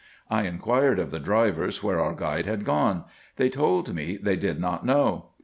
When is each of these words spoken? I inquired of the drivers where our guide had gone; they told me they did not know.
I 0.31 0.47
inquired 0.47 0.97
of 0.97 1.11
the 1.11 1.19
drivers 1.19 1.83
where 1.83 1.99
our 1.99 2.15
guide 2.15 2.47
had 2.47 2.65
gone; 2.65 3.03
they 3.35 3.49
told 3.49 3.93
me 3.93 4.17
they 4.17 4.35
did 4.35 4.59
not 4.59 4.83
know. 4.83 5.27